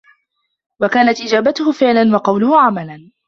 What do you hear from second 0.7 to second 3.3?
وَكَانَتْ إجَابَتُهُ فِعْلًا، وَقَوْلُهُ عَمَلًا